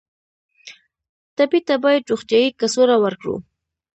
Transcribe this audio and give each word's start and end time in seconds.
ټپي 1.35 1.59
ته 1.67 1.73
باید 1.83 2.09
روغتیایي 2.11 2.49
کڅوړه 2.59 2.95
ورکړو. 3.03 3.35